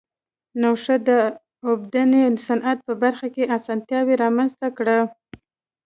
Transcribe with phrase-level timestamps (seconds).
[0.61, 1.09] نوښت د
[1.67, 4.99] اوبدنې صنعت په برخه کې اسانتیا رامنځته کړه.